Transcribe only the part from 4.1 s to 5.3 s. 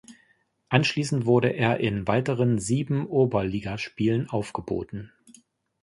aufgeboten.